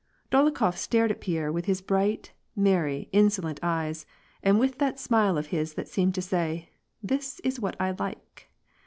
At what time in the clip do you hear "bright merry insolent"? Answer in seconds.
1.79-3.59